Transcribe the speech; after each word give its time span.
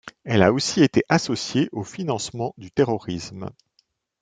Elle 0.23 0.41
a 0.41 0.51
aussi 0.51 0.81
été 0.81 1.03
associée 1.09 1.69
au 1.71 1.83
financement 1.83 2.55
du 2.57 2.71
terrorisme. 2.71 3.49